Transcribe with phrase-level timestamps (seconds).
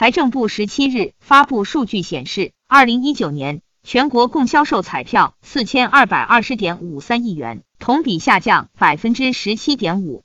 [0.00, 10.22] 财政部十七日发布数据显示二零一九年全国共销售彩票四千二百二十点五三亿元同比下降百分之十七点五。